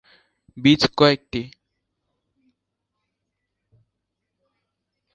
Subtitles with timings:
[0.57, 1.41] বীজ কয়েকটি।